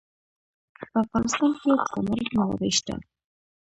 [0.91, 2.95] په افغانستان کې د زمرد منابع شته.